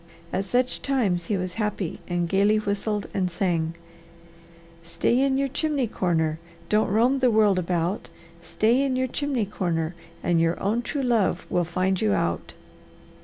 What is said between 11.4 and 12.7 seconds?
will find you out."